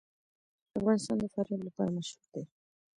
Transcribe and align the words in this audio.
افغانستان 0.79 1.17
د 1.19 1.25
فاریاب 1.33 1.61
لپاره 1.67 1.93
مشهور 1.97 2.27
دی. 2.33 2.43